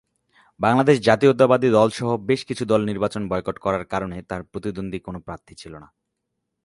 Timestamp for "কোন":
4.99-5.15